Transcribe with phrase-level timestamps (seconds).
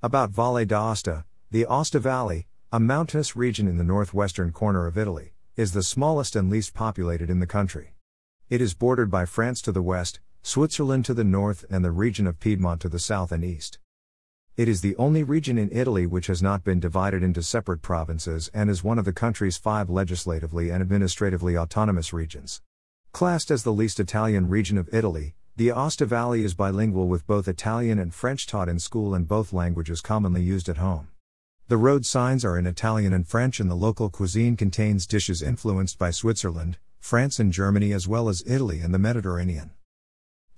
[0.00, 5.32] About Valle d'Aosta, the Aosta Valley, a mountainous region in the northwestern corner of Italy,
[5.56, 7.96] is the smallest and least populated in the country.
[8.48, 12.28] It is bordered by France to the west, Switzerland to the north, and the region
[12.28, 13.80] of Piedmont to the south and east.
[14.56, 18.52] It is the only region in Italy which has not been divided into separate provinces
[18.54, 22.62] and is one of the country's five legislatively and administratively autonomous regions.
[23.10, 27.48] Classed as the least Italian region of Italy, the Aosta Valley is bilingual with both
[27.48, 31.08] Italian and French taught in school and both languages commonly used at home.
[31.66, 35.98] The road signs are in Italian and French, and the local cuisine contains dishes influenced
[35.98, 39.72] by Switzerland, France, and Germany, as well as Italy and the Mediterranean.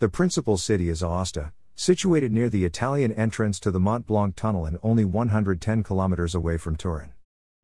[0.00, 4.66] The principal city is Aosta, situated near the Italian entrance to the Mont Blanc tunnel
[4.66, 7.14] and only 110 kilometers away from Turin.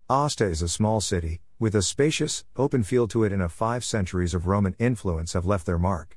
[0.09, 3.84] Aosta is a small city, with a spacious, open feel to it, and a five
[3.84, 6.16] centuries of Roman influence have left their mark.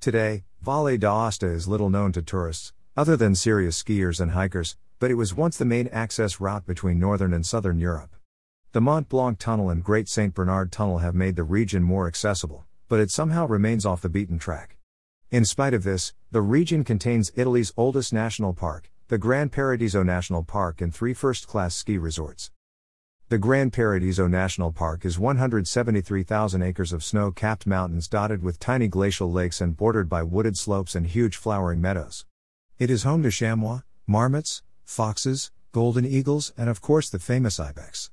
[0.00, 5.10] Today, Valle d'Aosta is little known to tourists, other than serious skiers and hikers, but
[5.10, 8.14] it was once the main access route between northern and southern Europe.
[8.72, 10.34] The Mont Blanc Tunnel and Great St.
[10.34, 14.38] Bernard Tunnel have made the region more accessible, but it somehow remains off the beaten
[14.38, 14.76] track.
[15.30, 20.42] In spite of this, the region contains Italy's oldest national park, the Gran Paradiso National
[20.42, 22.50] Park, and three first class ski resorts.
[23.28, 28.86] The Grand Paradiso National Park is 173,000 acres of snow capped mountains dotted with tiny
[28.86, 32.24] glacial lakes and bordered by wooded slopes and huge flowering meadows.
[32.78, 38.12] It is home to chamois, marmots, foxes, golden eagles, and of course the famous ibex.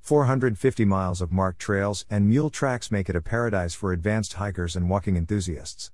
[0.00, 4.74] 450 miles of marked trails and mule tracks make it a paradise for advanced hikers
[4.74, 5.90] and walking enthusiasts.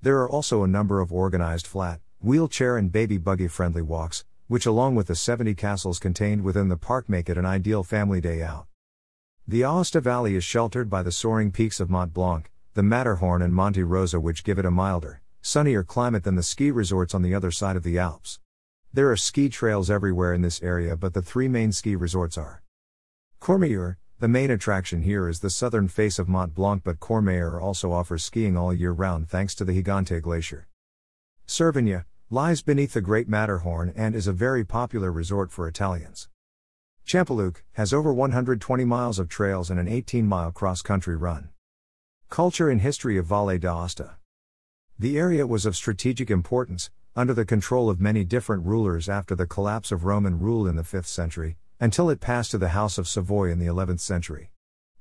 [0.00, 4.66] There are also a number of organized flat, wheelchair, and baby buggy friendly walks, which,
[4.66, 8.42] along with the 70 castles contained within the park, make it an ideal family day
[8.42, 8.66] out.
[9.46, 13.52] The Aosta Valley is sheltered by the soaring peaks of Mont Blanc, the Matterhorn, and
[13.52, 17.34] Monte Rosa, which give it a milder, sunnier climate than the ski resorts on the
[17.34, 18.38] other side of the Alps.
[18.92, 22.62] There are ski trails everywhere in this area, but the three main ski resorts are
[23.40, 27.90] Courmayeur, the main attraction here is the southern face of Mont Blanc, but Courmayeur also
[27.90, 30.68] offers skiing all year round thanks to the Gigante Glacier.
[31.48, 36.30] Cervinia, lies beneath the Great Matterhorn and is a very popular resort for Italians.
[37.04, 41.50] Champoluc has over 120 miles of trails and an 18 mile cross country run.
[42.30, 44.12] Culture and history of Valle d'Aosta.
[44.98, 49.46] The area was of strategic importance, under the control of many different rulers after the
[49.46, 53.06] collapse of Roman rule in the 5th century, until it passed to the House of
[53.06, 54.52] Savoy in the 11th century.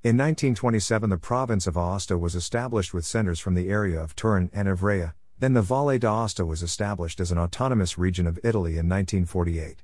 [0.04, 4.50] In 1927, the province of Aosta was established with centers from the area of Turin
[4.52, 8.88] and Ivrea, then the Valle d'Aosta was established as an autonomous region of Italy in
[8.88, 9.76] 1948.